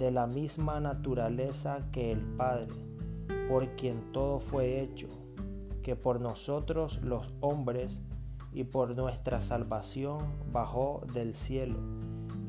de 0.00 0.10
la 0.10 0.26
misma 0.26 0.80
naturaleza 0.80 1.90
que 1.92 2.10
el 2.10 2.20
Padre, 2.20 2.72
por 3.50 3.68
quien 3.76 4.12
todo 4.12 4.40
fue 4.40 4.80
hecho, 4.80 5.08
que 5.82 5.94
por 5.94 6.22
nosotros 6.22 7.00
los 7.02 7.34
hombres 7.40 8.00
y 8.50 8.64
por 8.64 8.96
nuestra 8.96 9.42
salvación 9.42 10.20
bajó 10.50 11.02
del 11.12 11.34
cielo, 11.34 11.76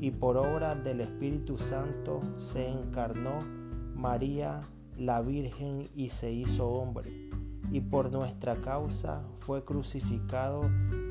y 0.00 0.12
por 0.12 0.38
obra 0.38 0.74
del 0.74 1.02
Espíritu 1.02 1.58
Santo 1.58 2.22
se 2.38 2.66
encarnó 2.66 3.40
María 3.94 4.62
la 4.96 5.20
Virgen 5.20 5.90
y 5.94 6.08
se 6.08 6.32
hizo 6.32 6.70
hombre, 6.70 7.10
y 7.70 7.82
por 7.82 8.10
nuestra 8.10 8.56
causa 8.62 9.24
fue 9.40 9.62
crucificado 9.62 10.62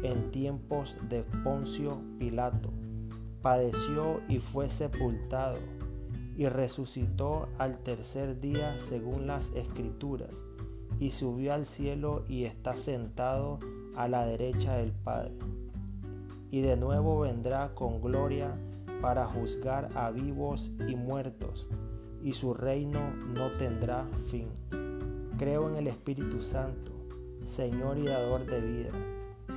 en 0.01 0.31
tiempos 0.31 0.95
de 1.07 1.21
Poncio 1.43 2.01
Pilato, 2.17 2.71
padeció 3.43 4.21
y 4.27 4.39
fue 4.39 4.69
sepultado 4.69 5.59
y 6.35 6.47
resucitó 6.47 7.47
al 7.57 7.79
tercer 7.79 8.39
día 8.39 8.79
según 8.79 9.27
las 9.27 9.53
escrituras, 9.55 10.43
y 10.99 11.11
subió 11.11 11.53
al 11.53 11.65
cielo 11.65 12.23
y 12.27 12.45
está 12.45 12.75
sentado 12.75 13.59
a 13.95 14.07
la 14.07 14.25
derecha 14.25 14.73
del 14.73 14.91
Padre. 14.91 15.33
Y 16.51 16.61
de 16.61 16.77
nuevo 16.77 17.19
vendrá 17.19 17.73
con 17.75 18.01
gloria 18.01 18.55
para 19.01 19.25
juzgar 19.25 19.89
a 19.95 20.11
vivos 20.11 20.71
y 20.87 20.95
muertos, 20.95 21.67
y 22.23 22.33
su 22.33 22.53
reino 22.53 22.99
no 23.35 23.51
tendrá 23.57 24.05
fin. 24.27 24.47
Creo 25.37 25.69
en 25.69 25.75
el 25.75 25.87
Espíritu 25.87 26.41
Santo, 26.41 26.91
Señor 27.43 27.97
y 27.97 28.05
dador 28.05 28.45
de 28.45 28.61
vida, 28.61 28.91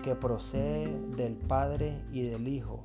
que 0.03 0.15
procede 0.15 0.99
del 1.17 1.35
Padre 1.35 2.03
y 2.11 2.23
del 2.23 2.49
Hijo, 2.49 2.85